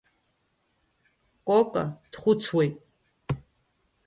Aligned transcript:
Кока 1.47 1.83
дхәыцуеит. 2.11 2.75